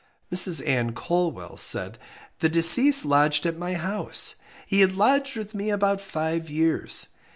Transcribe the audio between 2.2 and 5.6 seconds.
The deceased lodged at my house. He had lodged with